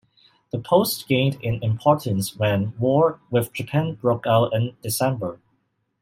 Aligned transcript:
The 0.51 0.57
post 0.57 1.07
gained 1.07 1.35
in 1.43 1.61
importance 1.63 2.35
when 2.35 2.73
war 2.79 3.19
with 3.29 3.53
Japan 3.53 3.93
broke 4.01 4.25
out 4.25 4.51
in 4.51 4.75
December. 4.81 5.39